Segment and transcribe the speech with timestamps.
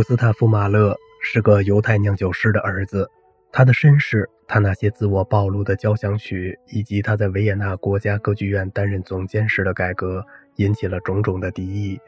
[0.00, 3.06] 古斯塔夫·马勒是个犹太酿酒师的儿子。
[3.52, 10.24] 他的身世，他那些自我暴露的交响曲，以及他在维也纳国家歌剧院担任总监时的改革，
[10.56, 12.00] 引起了种种的敌意。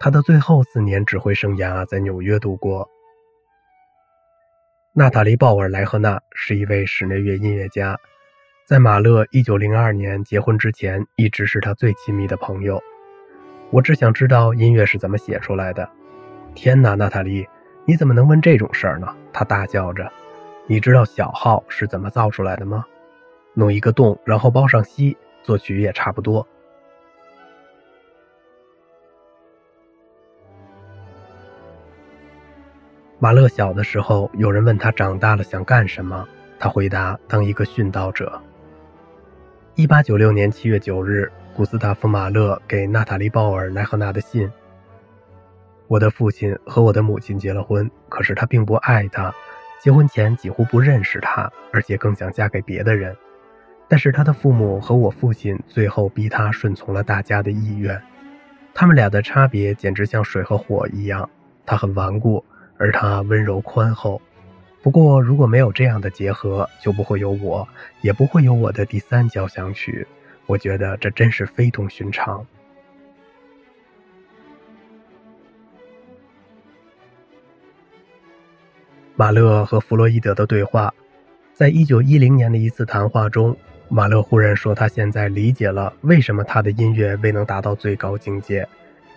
[0.00, 2.90] 他的最后四年指挥生涯在纽约度过。
[4.92, 7.96] 娜塔莉·鲍尔莱赫纳是一位室内乐音乐家，
[8.66, 12.82] 在马勒1902年结婚之前，一直是他最亲密的朋友。
[13.70, 15.88] 我只想知道音乐是怎么写出来的。
[16.54, 17.46] 天哪，娜塔莉，
[17.84, 19.06] 你怎么能问这种事儿呢？
[19.32, 20.10] 他大叫着。
[20.66, 22.84] 你知道小号是怎么造出来的吗？
[23.54, 26.46] 弄一个洞，然后包上锡，作曲也差不多。
[33.18, 36.26] 马勒小的时候，有人问他长大了想干什么，
[36.58, 38.40] 他回答：当一个殉道者。
[39.74, 44.50] 一八九六年七月九日，古斯塔夫·马勒给娜塔莉·鲍尔莱赫纳的信。
[45.92, 49.30] 我的父亲和我的母亲结了婚，可是他并不爱她，
[49.78, 53.14] 结婚前几乎不认识她，而且更想嫁给别的人。
[53.88, 58.00] 但是他的父母和我父亲最后逼他顺从了大家的意愿。
[58.72, 61.28] 他们俩的差别简直像水和火一样，
[61.66, 62.42] 他很顽固，
[62.78, 64.18] 而他温柔宽厚。
[64.82, 67.68] 不过如果没有这样的结合，就不会有我，
[68.00, 70.06] 也不会有我的第三交响曲。
[70.46, 72.42] 我觉得这真是非同寻常。
[79.22, 80.92] 马勒和弗洛伊德的对话，
[81.54, 83.56] 在一九一零年的一次谈话中，
[83.88, 88.68] 马勒忽然说：“他现在理解了为什么他的音乐未能达到最高境界，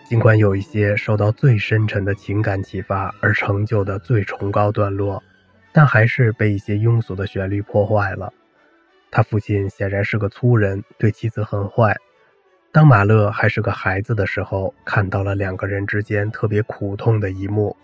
[0.08, 5.24] 尽管有一些受到最深沉的情感启发而成就的最崇高段落，
[5.74, 8.32] 但还是被一些庸俗的旋律破坏了。”
[9.10, 11.98] 他父亲显然是个粗人，对妻子很坏。
[12.72, 17.76] 当马勒还是个孩子的时候，看到了两个人之间特别苦痛的一幕。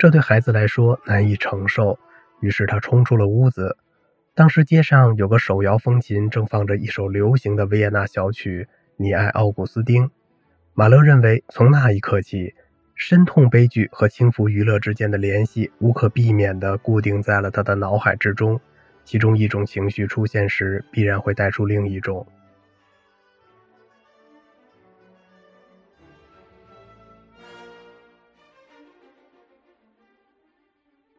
[0.00, 1.98] 这对孩子来说难以承受，
[2.40, 3.76] 于是他冲出了屋子。
[4.34, 8.66] 当时街上有个手摇风琴，正放着一首流行的维也纳小曲
[8.96, 10.06] 《你爱奥古斯丁》。
[10.72, 12.54] 马勒认为，从那一刻起，
[12.94, 18.58] 深痛悲剧和轻浮娱乐之间的联系无可避免地固定在了他的脑海之中。
[19.04, 22.26] 其中一种情绪出现时，必然会带出另一种。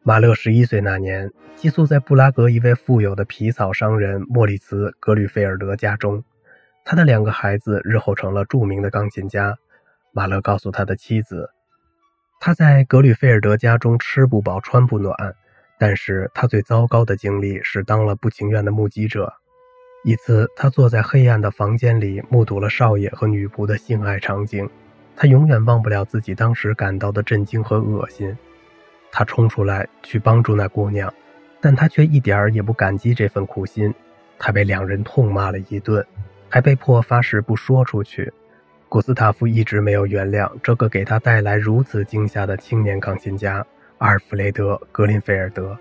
[0.03, 6.23] 马勒十一岁那年，寄宿在布拉格一位富有的皮草商人莫里茨·格吕菲尔德家中。
[6.83, 9.55] 他的两个孩子日后成了著名的钢琴家。
[10.11, 11.47] 马勒告诉他的妻子，
[12.39, 15.15] 他在格吕菲尔德家中吃不饱穿不暖，
[15.77, 19.31] 但是他最糟糕的经历是当了不情愿的目击者。
[20.03, 24.67] 一次，他坐在黑暗的房间里，目睹了少爷和女仆的性爱场景。
[25.15, 28.35] 他永远忘不了自己当时感到的震惊和恶心。
[29.11, 31.13] 他冲出来去帮助那姑娘，
[31.59, 33.93] 但他却一点儿也不感激这份苦心。
[34.39, 36.05] 他被两人痛骂了一顿，
[36.49, 38.31] 还被迫发誓不说出去。
[38.89, 43.65] 古斯塔夫一直没有原谅这个给他带来如此惊吓的青年钢琴家
[43.99, 45.77] 阿尔弗雷德·格林菲尔德。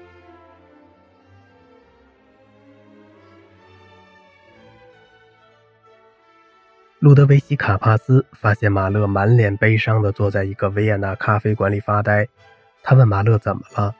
[6.98, 12.28] 路德维希·卡帕斯发现马勒满脸悲伤地坐在一个维也纳咖啡馆里发呆。
[12.82, 13.94] 他问马勒怎么了，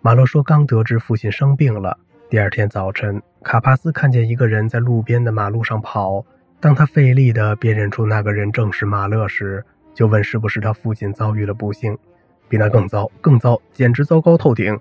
[0.00, 1.98] 马勒说刚得知父亲生病了。
[2.28, 6.24] 第二天早晨，卡帕斯看见一个人在路边的马路上跑。
[6.60, 9.64] 当他费力地辨认出那个人正是马勒时，
[9.94, 11.96] 就问是不是他父亲遭遇了不幸。
[12.48, 14.78] 比那更糟，更糟，简直糟糕透顶。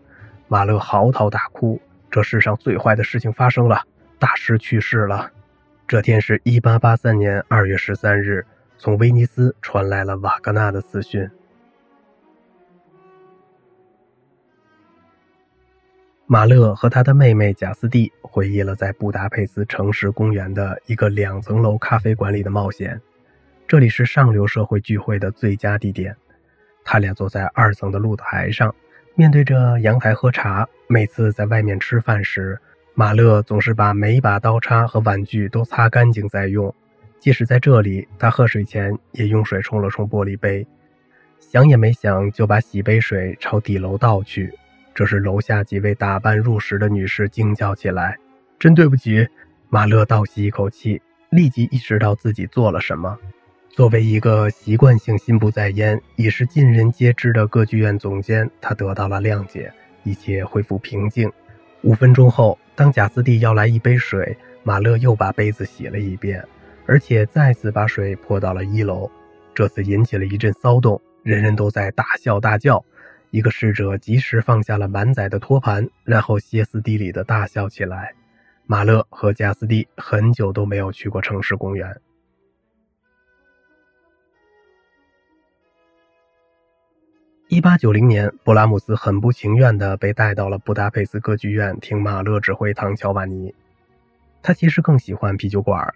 [0.48, 3.82] 马勒嚎啕大哭：“这世上最坏的事情发生了，
[4.18, 5.32] 大师去世了。”
[5.88, 8.46] 这天是一八八三年二月十三日，
[8.78, 11.30] 从威尼斯传来了瓦格纳的死讯。
[16.32, 23.02] 马勒和他的妹妹贾斯蒂回忆了在布达佩斯城市公园的一个两层楼咖啡馆里的冒险。
[23.68, 26.16] 这里是上流社会聚会的最佳地点。
[26.84, 28.76] 他俩坐在二层的露台上，
[29.16, 30.70] 面对着阳台喝茶。
[30.86, 32.60] 每次在外面吃饭时，
[32.94, 36.72] 马勒总是把每一把刀叉和碗具都擦干净再用。
[37.20, 40.68] 即使在这里，他喝水前也用水冲了冲玻璃杯，
[41.40, 44.54] 想也没想就把洗杯水朝底楼倒去。
[45.00, 48.18] 这时，楼下几位打扮入时的女士惊叫起来
[48.60, 49.26] ：“真对不起！”
[49.72, 53.18] 马勒倒吸一口气，立即意识到自己做了什么。
[53.70, 59.72] 作为一个习惯性心不在焉、已是尽人皆知的歌剧院总监，他得到了谅解，
[60.04, 61.32] 一切恢复平静。
[61.84, 66.46] 五分钟后，当贾斯蒂要来一杯水，马勒又把杯子洗了一遍，
[66.86, 69.10] 而且再次把水泼到了一楼。
[69.56, 72.84] 这次引起了一阵骚动，人人都在大笑大叫。
[73.32, 78.14] 一个侍者及时放下了满载的托盘，然后歇斯底里的大笑起来。
[78.66, 82.00] 马勒和加斯蒂很久都没有去过城市公园。
[87.48, 93.54] 一八九零年，布拉姆斯很不情愿地被带到了布达佩斯歌剧院听马勒指挥唐乔瓦尼。
[94.44, 95.92] 他其实更喜欢啤酒馆，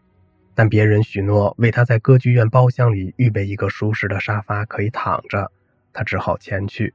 [0.55, 5.51] 但别人许诺为他在歌剧院包厢里预备一个舒适的沙发可以躺着，
[5.93, 6.93] 他只好前去。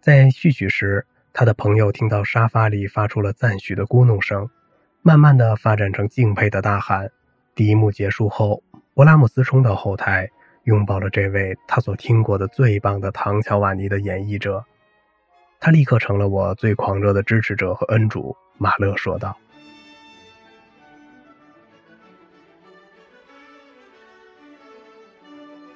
[0.00, 4.48] 在序曲时，他的朋友听到沙发里发出了赞许的咕哝声。
[5.02, 7.10] 慢慢的发展成敬佩的大喊。
[7.54, 8.62] 第一幕结束后，
[8.94, 10.28] 勃拉姆斯冲到后台，
[10.64, 14.64] 拥抱了这位他所听过的最棒的唐乔瓦尼的演绎者。
[15.60, 19.36] 他立刻成了我最狂热的支持者和恩主，马勒说道。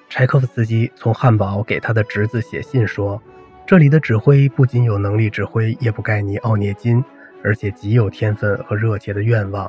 [0.08, 3.20] 柴可夫斯基从汉堡给他的侄子写信说
[3.66, 7.02] ：“这里的指挥不仅有能力指挥叶布盖尼·奥涅金。”
[7.44, 9.68] 而且极有天分和热切的愿望，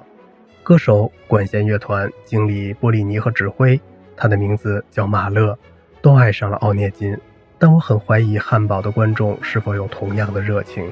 [0.61, 3.81] 歌手、管弦乐团经理波利尼和指挥，
[4.15, 5.57] 他的名字叫马勒，
[5.99, 7.17] 都爱上了奥涅金。
[7.57, 10.87] 但我很怀疑汉堡的观众是否有同样的热情。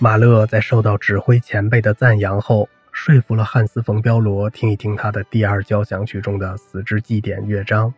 [0.00, 2.68] 马勒在受到指挥前辈的赞扬后，
[3.06, 7.94] 说服了汉斯·冯·彪罗听一听他的第二交响曲中的《死之祭典》乐章。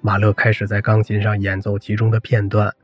[0.00, 2.74] 马勒开始在钢琴上演奏其中的片段。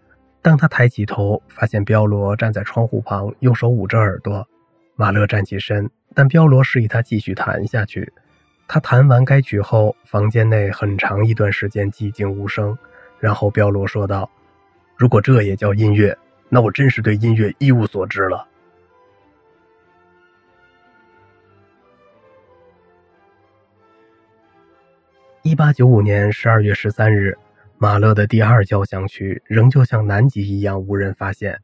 [0.43, 4.47] 当他抬起头，发现彪罗站在窗户旁，用手捂着耳朵。
[4.95, 8.13] 马勒站起身，但彪罗示意他继续弹下去。
[8.69, 12.77] 他弹完该曲后，房间内很长一段时间寂静无声。
[13.19, 14.31] 然后彪罗说道
[14.99, 16.15] ：“如果这也叫音乐，
[16.51, 18.47] 那我真是对音乐一无所知了。”
[25.47, 27.37] 一八九五年十二月十三日，
[27.77, 31.61] 马勒的第二交响曲仍旧像南极一样无人发现。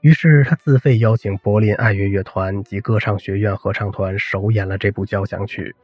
[0.00, 5.76] 于是他自费邀请柏林爱乐乐团及歌唱学院合唱团首演了这部交响曲。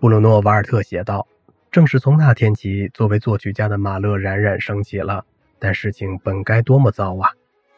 [0.00, 1.24] 布鲁诺·瓦尔特写道
[1.70, 5.24] ：“正是从那天起，作为作曲家的马勒冉冉升起了。
[5.60, 7.30] 但事情本该多么糟啊！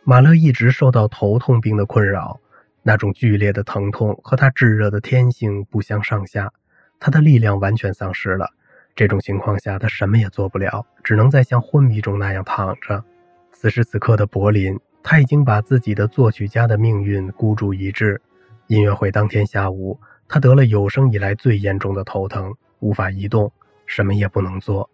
[0.03, 2.41] 马勒一直受到头痛病的困扰，
[2.83, 6.51] 那种剧烈的疼痛和他炙热的天性不相上下。”
[7.01, 8.49] 他的力量完全丧失了，
[8.95, 13.03] 这种情况下他什么也做不了，只能在像昏迷中那样躺着。
[13.51, 18.21] 此时此刻的柏林，他已经把自己的作曲家的命运孤注一掷。
[18.67, 19.99] 音乐会当天下午，
[20.29, 23.51] 他得了有生以来最严重的头疼，无法移动，
[23.87, 24.89] 什么也不能做。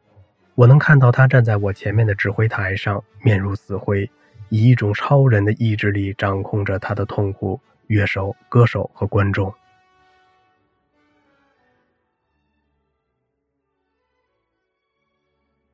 [0.55, 4.11] 我能看到他站在我前面的指挥台上，面如死灰，
[4.49, 9.53] 以一种超人的意志力掌控着他的痛苦，乐手、歌手和观众。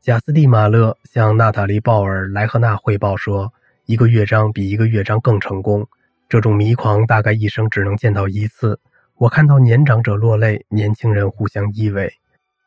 [0.03, 3.55] 贾斯蒂·马勒向娜塔莉·鲍尔·莱赫纳汇报说
[3.87, 5.87] ：“一个乐章比一个乐章更成功。
[6.29, 8.81] 这种迷狂大概一生只能见到一次。
[9.15, 12.11] 我看到年长者落泪，年轻人互相依偎。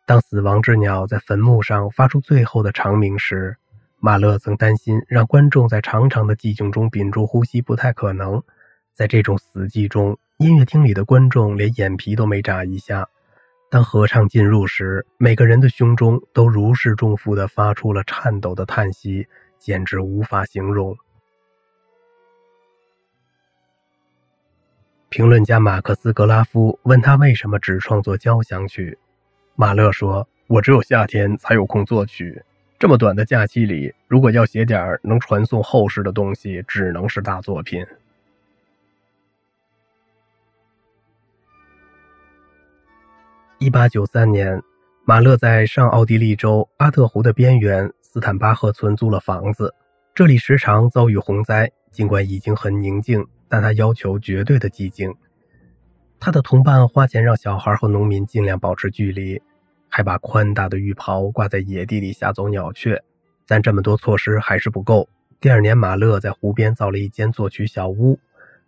[0.05, 3.57] 当死亡之鸟在坟墓上发出最后的长鸣时，
[3.99, 8.42] 马勒曾担心让观众在长长的寂静中屏住呼吸不太可能。
[8.94, 13.09] 在这种死寂中，音乐厅里的观众连眼皮都没眨一下。”
[13.69, 19.28] 当合唱进入时，每个人的胸中都如释重负地发出了颤抖的叹息，
[19.60, 20.95] 简直无法形容。
[25.10, 28.98] 评论家马克思·格拉夫问他为什么只创作交响曲，
[29.56, 32.44] 马勒说：“我只有夏天才有空作曲，
[32.78, 37.86] 这么短的假期里，如果要写点能传颂后世的东西，只能是大作品。”
[43.57, 44.62] 一八九三年，
[45.06, 49.74] 马勒在上奥地利州阿特湖的边缘斯坦巴赫村租了房子。
[50.14, 55.14] 这里时常遭遇洪灾，尽管已经很宁静，但他要求绝对的寂静。
[56.19, 59.42] 他的同伴花钱让小孩和农民尽量保持距离，
[59.88, 63.02] 还把宽大的浴袍挂在野地里吓走鸟雀。
[63.47, 65.07] 但这么多措施还是不够。
[65.40, 68.19] 第二年，马勒在湖边造了一间作曲小屋。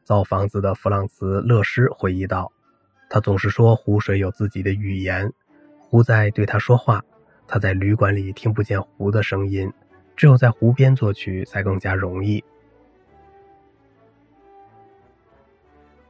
[0.06, 2.50] 造房子的弗朗茨·勒施回忆道。
[3.10, 5.32] 他总是说湖水有自己的语言，
[5.80, 7.04] 湖在对他说话。
[7.48, 9.72] 他在旅馆里听不见湖的声音，
[10.18, 12.44] 只有在湖边作曲才更加容易。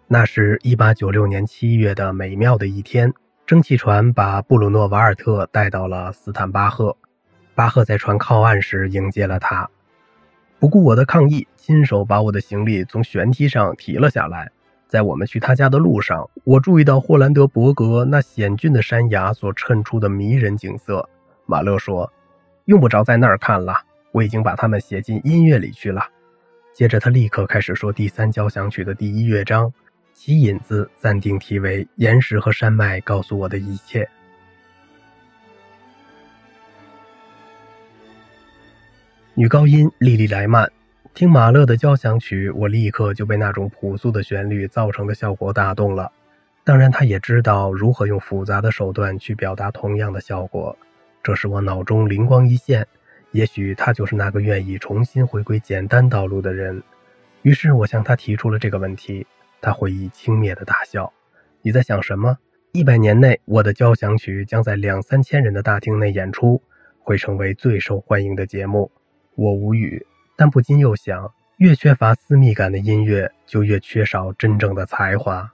[0.07, 3.13] 那是一八九六年七月的美妙的一天，
[3.45, 6.97] 蒸汽船把布鲁诺瓦尔特带到了斯坦巴赫。
[7.53, 9.69] 巴赫在船靠岸时迎接了他，
[10.59, 14.51] 不顾我的抗议，亲手把我的行李从舷梯上提了下来。
[14.87, 21.07] 在我们去他家的路上，我注意到霍兰德伯格那险峻的山崖所衬出的迷人景色。
[21.45, 22.11] 马勒说
[22.65, 23.75] ：“用不着在那儿看了，
[24.13, 26.01] 我已经把它们写进音乐里去了。”
[26.73, 29.73] 接着，他立刻开始说第三交响曲的第一乐章，
[30.13, 34.03] 其引子暂定题为《岩石和山脉告诉我的一切》。
[39.33, 40.71] 女高音莉莉莱曼。
[41.17, 46.11] 听马勒的交响曲，我立刻就被那种朴素的旋律造成的效果打动了。
[46.63, 50.77] 当然，他也知道如何用复杂的手段去表达同样的效果。
[51.23, 52.85] 这使我脑中灵光一现，
[53.31, 56.83] 也许他就是那个愿意重新回归简单道路的人。
[57.41, 59.25] 于是我向他提出了这个问题，
[59.59, 61.11] 他回忆轻蔑的大笑
[61.63, 62.37] ：“你在想什么？
[62.73, 66.61] 一百年内，我的交响曲将在两三千人的大厅内演出，
[66.99, 68.91] 会成为最受欢迎的节目。”
[69.33, 70.05] 我无语。
[70.39, 75.51] 但不禁又想，越缺乏私密感的音乐，就越缺少真正的才华。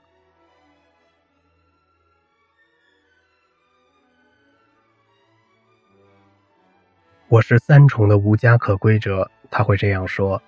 [7.28, 10.40] 我是三重的无家可归者，他会这样说。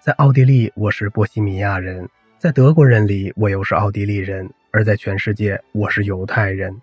[0.00, 2.04] 在奥地利，我是波西米亚人；
[2.36, 6.82] 在德国人里，我又是奥地利人；而在全世界，我是犹太人。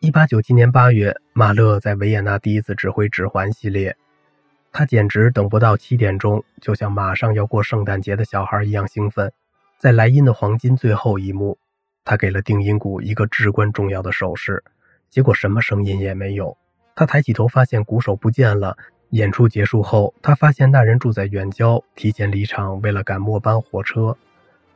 [0.00, 3.96] 一八九七年八月，马勒在维也纳第一次指挥指环系列。
[4.78, 9.32] 他简直等不到七点钟，就像马上要过圣诞节的小孩一样兴奋。
[9.78, 11.56] 在莱茵的黄金最后一幕，
[12.04, 14.62] 他给了定音鼓一个至关重要的手势，
[15.08, 16.54] 结果什么声音也没有。
[16.94, 18.76] 他抬起头，发现鼓手不见了。
[19.12, 24.14] 演出结束后，他发现那人住在远郊，提前离场，为了赶末班火车。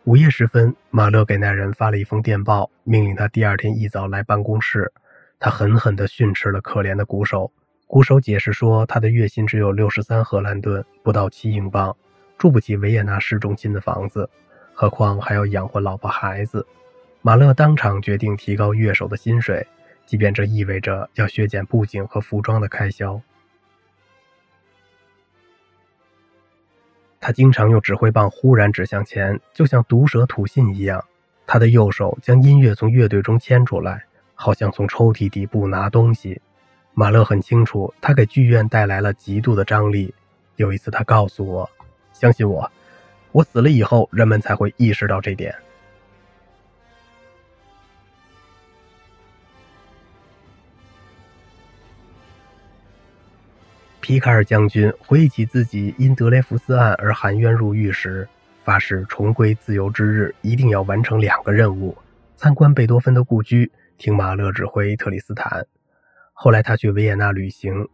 [0.05, 4.91] 午夜时分，马勒给那人发了一封电报，命令他第二天一早来办公室。
[5.39, 7.53] 他狠狠地训斥了可怜的鼓手。
[7.91, 11.97] 鼓手解释说，他的月薪只有六十三荷兰盾，不到七英镑，
[12.39, 14.31] 住不起维也纳市中心的房子，
[14.73, 16.65] 何况还要养活老婆孩子。
[17.21, 19.67] 马勒当场决定提高乐手的薪水，
[20.07, 23.21] 即便这意味着要削减布景和服装的开销。
[27.19, 31.05] 他经常用指挥棒忽然指向前，就像毒蛇吐信一样。
[31.45, 34.05] 他的右手将音乐从乐队中牵出来，
[34.37, 36.41] 好像从抽屉底部拿东西。
[37.01, 40.15] 马勒很清楚，他给剧院带来了极度的张力。
[40.57, 41.71] 有一次，他告诉我
[42.13, 42.71] ：“相信我，
[43.33, 45.55] 我死了以后，人们才会意识到这点。”
[54.03, 58.29] 皮卡尔将军回忆起自己因德雷福斯案而含冤入狱时，
[58.63, 61.97] 发誓重归自由之日一定要完成两个任务：
[62.37, 65.67] 参观贝多芬的故居，听马勒指挥特里斯坦。
[66.43, 67.87] 后来他去维也纳旅行，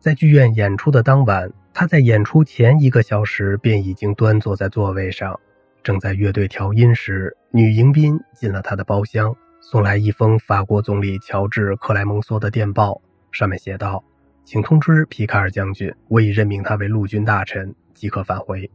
[0.00, 5.38] 在剧院演出的当晚，他在演出前一个小时便已经端坐在座位上，
[5.80, 13.00] 正在乐队调音时，女迎宾进了他的包厢，送来一封法国总理乔治·克莱蒙梭的电报，
[13.30, 14.02] 上面写道
[14.44, 18.68] ：“请通知皮卡尔将军，我已任命他为陆军大臣，即可返回。”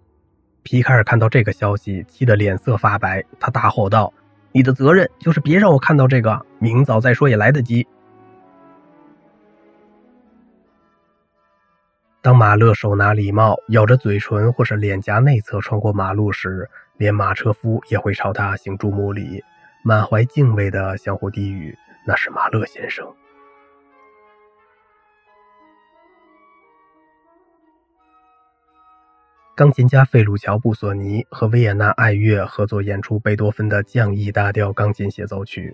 [0.64, 4.14] 皮卡尔看到这个消息，气得脸色发白，他大吼道
[4.54, 7.86] ：“你的责任就是别让我看到这个，明早再说也来得及。”
[12.28, 19.42] 当马勒手拿礼帽，咬着嘴唇或是脸颊内侧穿过马路时，连马车夫也会朝他行注目礼，
[19.82, 21.74] 满怀敬畏地相互低语
[22.06, 23.08] ：“那是马勒先生。”
[29.56, 35.74] 钢琴家费鲁乔·布索尼和维也纳爱乐合作演出贝多芬的降 E 大调钢琴协奏曲。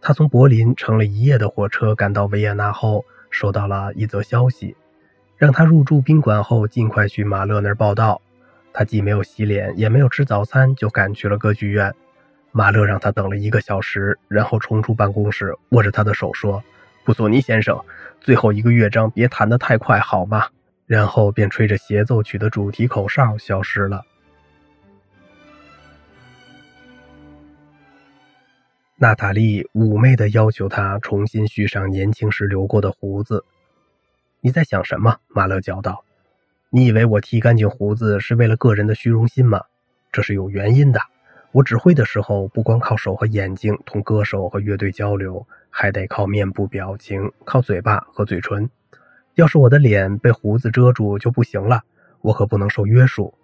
[0.00, 4.76] 他从柏林乘了一夜的火车赶到维也纳后，收到了一则消息。
[5.42, 8.22] 让他入住宾馆后，尽快去马勒那儿报道。
[8.72, 11.92] 他既没有洗脸，也没有吃早餐，就赶去了歌剧院。
[12.52, 16.62] 马勒让他等了一个小时，然后冲出办公室，握着他的手说
[17.02, 17.76] ：“布索尼先生，
[18.20, 20.46] 最后一个乐章别弹得太快，好吗？”
[20.86, 24.00] 然后便吹着协奏曲的主题口哨消失了。
[28.94, 33.44] 娜塔莉妩媚地要求他重新续上年轻时留过的胡子。
[34.44, 35.18] 你在想什么？
[35.28, 36.04] 马勒叫道
[36.68, 39.62] ：“你以为我剃干净胡子是为了个人的虚荣心吗？
[40.10, 41.00] 这是有原因的。
[41.52, 48.68] 我指挥的时候，不光靠手和眼睛同歌手和乐队交流，还得靠面部表情，靠嘴巴和嘴唇。
[49.34, 51.84] 要是我的脸被胡子遮住就不行了，
[52.22, 53.34] 我可不能受约束。”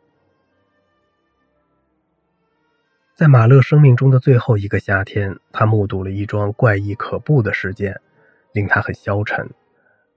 [3.15, 8.01] 在马勒生命中的最后一个夏天，他目睹了一桩怪异可怖的事件，
[8.51, 9.49] 令他很消沉。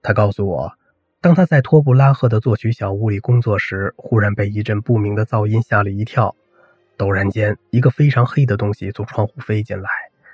[0.01, 0.73] 他告诉我，
[1.21, 6.35] 当他在托布拉赫的作曲小屋里工作时，忽然被一阵不明的噪音吓了一跳。
[6.97, 9.89] 陡然间，一个非常黑的东西从窗户飞进来，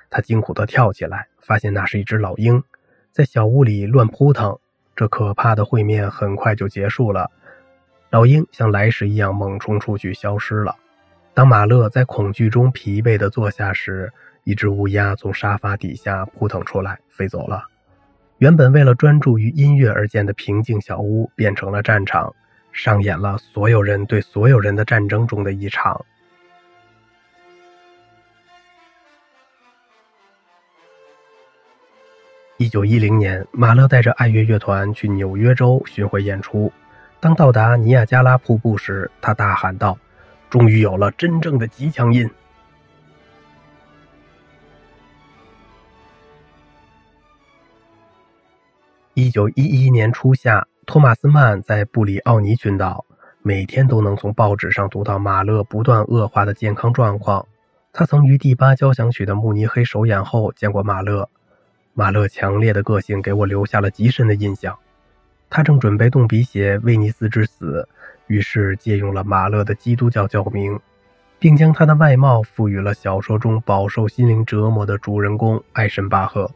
[0.10, 2.64] 他惊恐地跳起来，发现那是一只老鹰，
[3.12, 4.58] 在小屋里乱扑腾。
[4.96, 7.30] 这可怕的会面很快就结束了，
[8.10, 10.76] 老鹰像来时一样猛冲出去，消失了。
[11.34, 14.12] 当马勒在恐惧中疲惫地坐下时，
[14.44, 17.64] 一只乌鸦从沙发底下扑腾出来，飞走了。
[18.40, 22.36] 原本为了专注于音乐而建的平静小屋变成了战场，
[22.72, 26.06] 上演了所有人对所有人的战争中的一场。
[32.58, 36.72] 一九一零年，马勒带着爱乐乐团去纽约州巡回演出。
[37.20, 39.98] 当到达尼亚加拉瀑布时，他大喊道
[40.48, 42.30] ：“终于有了真正的极强音！”
[49.20, 53.04] 一九一一年初夏，托马斯曼在布里奥尼群岛，
[53.42, 57.44] 每天都能从报纸上读到马勒不断恶化的健康状况。
[57.92, 61.28] 他曾于第八交响曲的慕尼黑首演后见过马勒，
[61.96, 64.78] 马勒强烈的个性给我留下了极深的印象。
[65.50, 67.88] 他正准备动笔写《威尼斯之死》，
[68.28, 70.80] 于是借用了马勒的基督教教名，
[71.40, 76.48] 并将他的外貌赋予了小说中饱受心灵折磨的主人公艾申巴赫。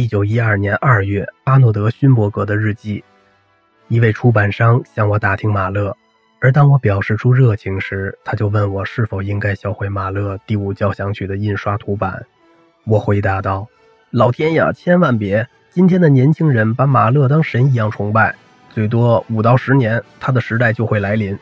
[0.00, 3.04] 一九一二年二月，阿诺德·勋伯格的日记。
[3.88, 5.94] 一位出版商向我打听马勒，
[6.40, 12.24] 而当我表示出热情时，他就问我是否应该销毁马勒第五交响曲的印刷图版。
[12.84, 13.68] 我回答道
[14.08, 15.46] ：“老天呀，千万别！
[15.68, 18.34] 今天的年轻人把马勒当神一样崇拜，
[18.70, 21.38] 最多五到十年，他的时代就会来临。”